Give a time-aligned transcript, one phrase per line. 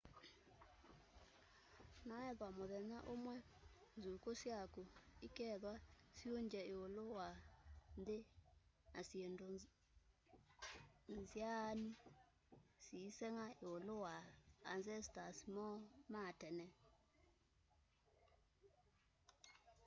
[2.07, 3.35] noethwa muthenya umwe
[3.97, 4.81] nzukuku syaku
[5.27, 5.73] ikethwa
[6.17, 7.29] siungye iulu wa
[7.99, 8.19] nthi
[8.93, 9.47] ya syindu
[11.19, 11.87] nzaanu
[12.83, 14.13] syiisenga iulu wa
[14.73, 15.75] ancestors moo
[16.13, 16.67] ma tene